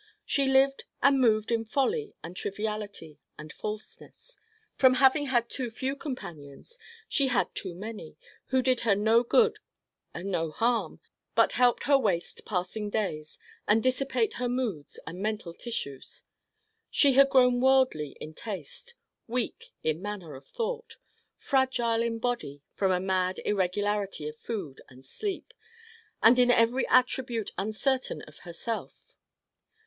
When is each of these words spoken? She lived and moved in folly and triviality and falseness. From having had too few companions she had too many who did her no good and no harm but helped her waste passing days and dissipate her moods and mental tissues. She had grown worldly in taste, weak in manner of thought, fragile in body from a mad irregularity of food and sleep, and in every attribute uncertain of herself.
She 0.25 0.47
lived 0.47 0.85
and 1.03 1.19
moved 1.21 1.51
in 1.51 1.63
folly 1.63 2.15
and 2.23 2.35
triviality 2.35 3.19
and 3.37 3.53
falseness. 3.53 4.39
From 4.75 4.95
having 4.95 5.27
had 5.27 5.47
too 5.47 5.69
few 5.69 5.95
companions 5.95 6.79
she 7.07 7.27
had 7.27 7.53
too 7.53 7.75
many 7.75 8.17
who 8.47 8.63
did 8.63 8.79
her 8.79 8.95
no 8.95 9.21
good 9.21 9.59
and 10.11 10.31
no 10.31 10.49
harm 10.49 11.01
but 11.35 11.51
helped 11.51 11.83
her 11.83 11.99
waste 11.99 12.45
passing 12.45 12.89
days 12.89 13.37
and 13.67 13.83
dissipate 13.83 14.33
her 14.41 14.49
moods 14.49 14.99
and 15.05 15.19
mental 15.19 15.53
tissues. 15.53 16.23
She 16.89 17.13
had 17.13 17.29
grown 17.29 17.61
worldly 17.61 18.17
in 18.19 18.33
taste, 18.33 18.95
weak 19.27 19.71
in 19.83 20.01
manner 20.01 20.33
of 20.33 20.47
thought, 20.47 20.97
fragile 21.35 22.01
in 22.01 22.17
body 22.17 22.63
from 22.73 22.91
a 22.91 22.99
mad 22.99 23.39
irregularity 23.45 24.27
of 24.27 24.35
food 24.35 24.81
and 24.89 25.05
sleep, 25.05 25.53
and 26.23 26.39
in 26.39 26.49
every 26.49 26.87
attribute 26.87 27.51
uncertain 27.55 28.23
of 28.23 28.39
herself. 28.39 29.15